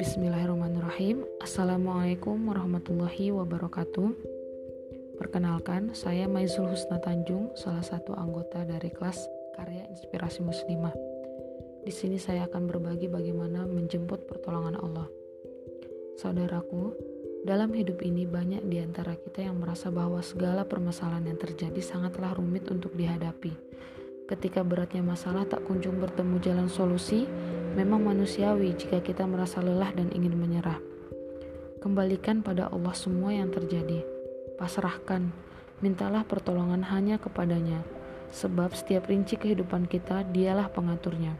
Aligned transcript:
Bismillahirrahmanirrahim 0.00 1.28
Assalamualaikum 1.44 2.48
warahmatullahi 2.48 3.36
wabarakatuh 3.36 4.08
Perkenalkan, 5.20 5.92
saya 5.92 6.24
Maizul 6.24 6.72
Husna 6.72 6.96
Tanjung, 7.04 7.52
salah 7.52 7.84
satu 7.84 8.16
anggota 8.16 8.64
dari 8.64 8.88
kelas 8.88 9.28
Karya 9.52 9.84
Inspirasi 9.92 10.40
Muslimah. 10.40 10.96
Di 11.84 11.92
sini 11.92 12.16
saya 12.16 12.48
akan 12.48 12.64
berbagi 12.64 13.12
bagaimana 13.12 13.68
menjemput 13.68 14.24
pertolongan 14.24 14.80
Allah. 14.80 15.04
Saudaraku, 16.16 16.96
dalam 17.44 17.68
hidup 17.76 18.00
ini 18.00 18.24
banyak 18.24 18.64
di 18.72 18.80
antara 18.80 19.12
kita 19.20 19.44
yang 19.44 19.60
merasa 19.60 19.92
bahwa 19.92 20.24
segala 20.24 20.64
permasalahan 20.64 21.28
yang 21.28 21.36
terjadi 21.36 21.84
sangatlah 21.84 22.32
rumit 22.40 22.64
untuk 22.72 22.96
dihadapi. 22.96 23.52
Ketika 24.24 24.64
beratnya 24.64 25.04
masalah 25.04 25.44
tak 25.44 25.60
kunjung 25.68 26.00
bertemu 26.00 26.40
jalan 26.40 26.68
solusi, 26.72 27.28
memang 27.74 28.02
manusiawi 28.02 28.74
jika 28.74 28.98
kita 28.98 29.26
merasa 29.26 29.62
lelah 29.62 29.94
dan 29.94 30.10
ingin 30.10 30.34
menyerah. 30.34 30.78
Kembalikan 31.80 32.44
pada 32.44 32.68
Allah 32.68 32.92
semua 32.92 33.32
yang 33.32 33.48
terjadi. 33.48 34.04
Pasrahkan, 34.60 35.32
mintalah 35.80 36.28
pertolongan 36.28 36.84
hanya 36.92 37.16
kepadanya, 37.16 37.80
sebab 38.28 38.76
setiap 38.76 39.08
rinci 39.08 39.40
kehidupan 39.40 39.88
kita 39.88 40.28
dialah 40.28 40.68
pengaturnya. 40.68 41.32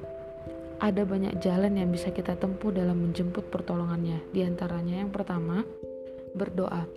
Ada 0.80 1.04
banyak 1.04 1.44
jalan 1.44 1.76
yang 1.76 1.92
bisa 1.92 2.08
kita 2.08 2.40
tempuh 2.40 2.72
dalam 2.72 3.04
menjemput 3.04 3.52
pertolongannya. 3.52 4.24
Di 4.32 4.40
antaranya 4.40 5.04
yang 5.04 5.12
pertama, 5.12 5.60
berdoa. 6.32 6.88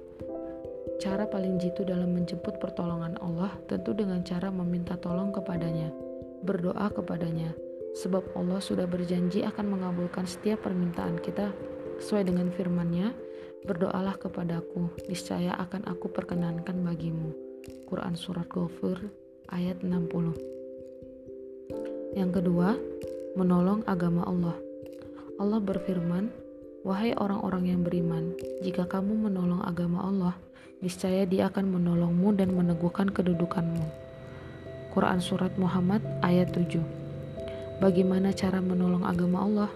Cara 1.04 1.28
paling 1.28 1.60
jitu 1.60 1.84
dalam 1.84 2.16
menjemput 2.16 2.64
pertolongan 2.64 3.20
Allah 3.20 3.52
tentu 3.68 3.92
dengan 3.92 4.24
cara 4.24 4.48
meminta 4.48 4.96
tolong 4.96 5.36
kepadanya, 5.36 5.92
berdoa 6.48 6.88
kepadanya, 6.96 7.52
sebab 7.94 8.34
Allah 8.34 8.58
sudah 8.58 8.90
berjanji 8.90 9.46
akan 9.46 9.78
mengabulkan 9.78 10.26
setiap 10.26 10.66
permintaan 10.66 11.22
kita 11.22 11.54
sesuai 12.02 12.26
dengan 12.26 12.50
firman-Nya, 12.50 13.14
berdoalah 13.64 14.18
kepadaku, 14.18 14.92
niscaya 15.08 15.56
akan 15.56 15.88
aku 15.88 16.10
perkenankan 16.10 16.84
bagimu. 16.84 17.32
Quran 17.88 18.18
Surat 18.18 18.50
Ghafir 18.50 18.98
ayat 19.54 19.86
60 19.86 20.36
Yang 22.18 22.32
kedua, 22.42 22.76
menolong 23.38 23.86
agama 23.86 24.26
Allah. 24.26 24.58
Allah 25.38 25.62
berfirman, 25.62 26.30
"Wahai 26.86 27.14
orang-orang 27.18 27.72
yang 27.72 27.82
beriman, 27.86 28.36
jika 28.62 28.86
kamu 28.90 29.30
menolong 29.30 29.64
agama 29.64 30.06
Allah, 30.06 30.36
niscaya 30.84 31.26
Dia 31.26 31.50
akan 31.50 31.80
menolongmu 31.80 32.36
dan 32.38 32.54
meneguhkan 32.54 33.10
kedudukanmu." 33.10 33.86
Quran 34.94 35.18
surat 35.18 35.58
Muhammad 35.58 36.06
ayat 36.22 36.54
7. 36.54 37.03
Bagaimana 37.84 38.32
cara 38.32 38.64
menolong 38.64 39.04
agama 39.04 39.44
Allah? 39.44 39.72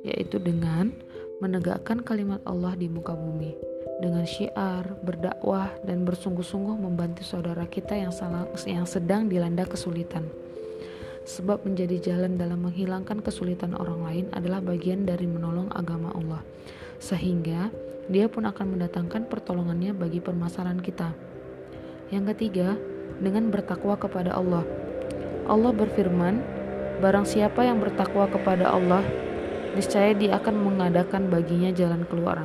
Yaitu 0.00 0.40
dengan 0.40 0.96
menegakkan 1.44 2.00
kalimat 2.00 2.40
Allah 2.48 2.72
di 2.72 2.88
muka 2.88 3.12
bumi 3.12 3.52
dengan 4.00 4.24
syiar, 4.24 4.96
berdakwah, 5.04 5.68
dan 5.84 6.08
bersungguh-sungguh 6.08 6.80
membantu 6.80 7.20
saudara 7.20 7.68
kita 7.68 7.92
yang, 7.92 8.16
salah, 8.16 8.48
yang 8.64 8.88
sedang 8.88 9.28
dilanda 9.28 9.68
kesulitan 9.68 10.24
sebab 11.28 11.62
menjadi 11.68 12.00
jalan 12.10 12.40
dalam 12.40 12.64
menghilangkan 12.64 13.20
kesulitan 13.20 13.76
orang 13.76 14.00
lain 14.02 14.26
adalah 14.32 14.64
bagian 14.64 15.04
dari 15.04 15.28
menolong 15.28 15.68
agama 15.76 16.16
Allah, 16.16 16.42
sehingga 16.96 17.68
Dia 18.10 18.26
pun 18.26 18.42
akan 18.42 18.74
mendatangkan 18.74 19.30
pertolongannya 19.30 19.94
bagi 19.94 20.18
permasalahan 20.18 20.82
kita. 20.82 21.14
Yang 22.10 22.34
ketiga, 22.34 22.74
dengan 23.22 23.54
bertakwa 23.54 23.94
kepada 23.94 24.34
Allah. 24.34 24.66
Allah 25.46 25.70
berfirman, 25.70 26.59
"Barang 27.00 27.24
siapa 27.24 27.64
yang 27.64 27.80
bertakwa 27.80 28.28
kepada 28.28 28.70
Allah, 28.70 29.00
niscaya 29.72 30.12
Dia 30.12 30.36
akan 30.36 30.54
mengadakan 30.60 31.32
baginya 31.32 31.72
jalan 31.72 32.04
keluar." 32.06 32.44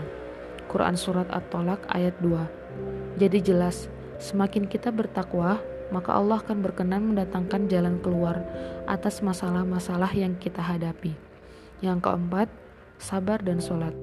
Quran 0.71 0.95
Surat 0.95 1.27
At-Tolak 1.29 1.87
ayat 1.91 2.17
2 2.19 3.19
Jadi 3.19 3.39
jelas, 3.39 3.87
semakin 4.19 4.67
kita 4.67 4.91
bertakwa, 4.91 5.59
maka 5.93 6.15
Allah 6.17 6.41
akan 6.43 6.59
berkenan 6.59 7.13
mendatangkan 7.13 7.71
jalan 7.71 8.01
keluar 8.03 8.43
atas 8.89 9.23
masalah-masalah 9.23 10.11
yang 10.11 10.35
kita 10.35 10.59
hadapi. 10.59 11.15
Yang 11.79 11.99
keempat, 12.03 12.47
sabar 12.99 13.39
dan 13.39 13.63
sholat. 13.63 13.95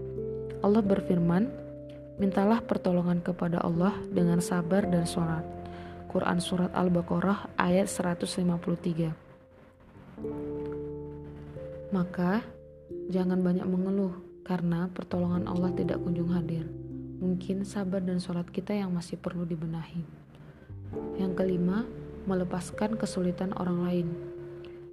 Allah 0.62 0.80
berfirman, 0.80 1.50
mintalah 2.16 2.62
pertolongan 2.62 3.20
kepada 3.20 3.60
Allah 3.60 3.92
dengan 4.08 4.38
sabar 4.38 4.86
dan 4.86 5.04
sholat. 5.04 5.42
Quran 6.12 6.38
Surat 6.44 6.70
Al-Baqarah 6.76 7.56
ayat 7.56 7.88
153 7.88 9.31
Maka, 11.92 12.40
jangan 13.12 13.44
banyak 13.44 13.68
mengeluh 13.68 14.16
karena 14.42 14.88
pertolongan 14.90 15.46
Allah 15.46 15.70
tidak 15.76 16.00
kunjung 16.02 16.32
hadir. 16.32 16.66
Mungkin 17.22 17.62
sabar 17.62 18.02
dan 18.02 18.18
sholat 18.18 18.50
kita 18.50 18.74
yang 18.74 18.90
masih 18.90 19.20
perlu 19.20 19.46
dibenahi. 19.46 20.02
Yang 21.20 21.32
kelima, 21.38 21.86
melepaskan 22.26 22.98
kesulitan 22.98 23.54
orang 23.54 23.78
lain. 23.86 24.08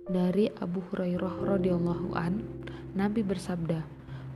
Dari 0.09 0.49
Abu 0.57 0.81
Hurairah 0.89 1.45
radhiyallahu 1.45 2.13
an, 2.17 2.41
Nabi 2.97 3.21
bersabda, 3.21 3.85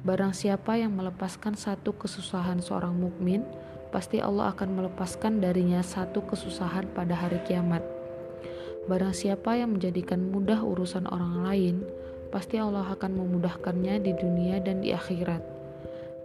"Barang 0.05 0.33
siapa 0.33 0.77
yang 0.77 0.93
melepaskan 0.93 1.57
satu 1.57 1.93
kesusahan 1.97 2.61
seorang 2.61 2.93
mukmin, 2.93 3.45
pasti 3.93 4.17
Allah 4.17 4.49
akan 4.53 4.73
melepaskan 4.73 5.37
darinya 5.37 5.85
satu 5.85 6.25
kesusahan 6.25 6.89
pada 6.97 7.13
hari 7.13 7.37
kiamat. 7.45 7.92
Barang 8.83 9.15
siapa 9.15 9.55
yang 9.55 9.79
menjadikan 9.79 10.19
mudah 10.27 10.59
urusan 10.59 11.07
orang 11.07 11.47
lain, 11.47 11.75
pasti 12.35 12.59
Allah 12.59 12.83
akan 12.91 13.15
memudahkannya 13.15 14.03
di 14.03 14.11
dunia 14.11 14.59
dan 14.59 14.83
di 14.83 14.91
akhirat. 14.91 15.39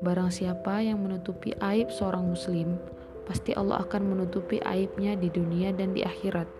Barang 0.03 0.35
siapa 0.35 0.83
yang 0.83 0.99
menutupi 0.99 1.55
aib 1.55 1.95
seorang 1.95 2.27
muslim, 2.27 2.75
pasti 3.31 3.55
Allah 3.55 3.83
akan 3.87 4.11
menutupi 4.11 4.59
aibnya 4.63 5.15
di 5.15 5.31
dunia 5.31 5.71
dan 5.71 5.95
di 5.95 6.03
akhirat. 6.03 6.51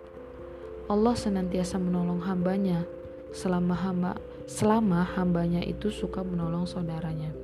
Allah 0.87 1.15
senantiasa 1.19 1.83
menolong 1.83 2.23
hambanya 2.25 2.87
selama 3.35 3.77
hamba 3.77 4.13
selama 4.49 5.05
hambanya 5.19 5.61
itu 5.61 5.93
suka 5.93 6.25
menolong 6.25 6.65
saudaranya. 6.65 7.35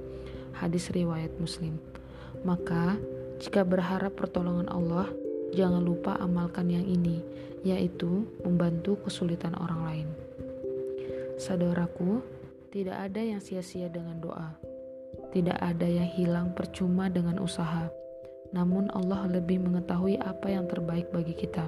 Hadis 0.57 0.89
riwayat 0.95 1.35
Muslim. 1.37 1.77
Maka 2.47 2.97
jika 3.43 3.67
berharap 3.67 4.17
pertolongan 4.17 4.71
Allah, 4.73 5.11
jangan 5.55 5.81
lupa 5.81 6.19
amalkan 6.19 6.69
yang 6.69 6.85
ini, 6.85 7.23
yaitu 7.63 8.27
membantu 8.43 8.99
kesulitan 9.07 9.55
orang 9.57 9.81
lain. 9.87 10.09
Saudaraku, 11.39 12.21
tidak 12.75 12.99
ada 12.99 13.23
yang 13.23 13.39
sia-sia 13.39 13.87
dengan 13.87 14.19
doa. 14.19 14.59
Tidak 15.31 15.59
ada 15.59 15.87
yang 15.87 16.07
hilang 16.11 16.55
percuma 16.55 17.07
dengan 17.07 17.39
usaha 17.39 17.91
namun 18.55 18.87
Allah 18.95 19.27
lebih 19.27 19.59
mengetahui 19.67 20.23
apa 20.23 20.47
yang 20.47 20.71
terbaik 20.71 21.11
bagi 21.11 21.35
kita. 21.35 21.67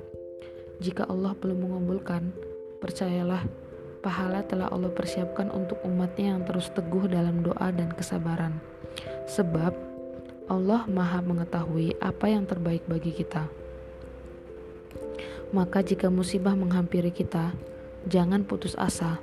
Jika 0.78 1.10
Allah 1.10 1.34
belum 1.34 1.66
mengabulkan, 1.66 2.30
percayalah, 2.78 3.42
pahala 4.06 4.46
telah 4.46 4.70
Allah 4.70 4.94
persiapkan 4.94 5.50
untuk 5.50 5.82
umatnya 5.82 6.38
yang 6.38 6.46
terus 6.46 6.70
teguh 6.70 7.10
dalam 7.10 7.42
doa 7.42 7.74
dan 7.74 7.90
kesabaran. 7.90 8.62
Sebab 9.26 9.74
Allah 10.46 10.86
maha 10.86 11.18
mengetahui 11.26 11.98
apa 11.98 12.30
yang 12.30 12.46
terbaik 12.46 12.86
bagi 12.86 13.10
kita. 13.10 13.50
Maka 15.54 15.82
jika 15.82 16.10
musibah 16.10 16.58
menghampiri 16.58 17.14
kita, 17.14 17.54
jangan 18.10 18.42
putus 18.42 18.74
asa, 18.74 19.22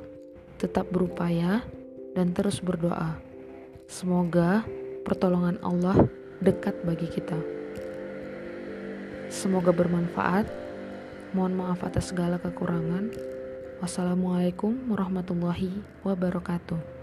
tetap 0.56 0.88
berupaya 0.88 1.64
dan 2.16 2.32
terus 2.32 2.64
berdoa. 2.64 3.20
Semoga 3.92 4.64
pertolongan 5.04 5.60
Allah 5.60 6.08
dekat 6.40 6.80
bagi 6.88 7.12
kita. 7.12 7.36
Semoga 9.28 9.76
bermanfaat. 9.76 10.48
Mohon 11.34 11.54
maaf 11.66 11.82
atas 11.84 12.14
segala 12.14 12.38
kekurangan. 12.38 13.10
Wassalamualaikum 13.82 14.94
warahmatullahi 14.94 15.84
wabarakatuh. 16.06 17.03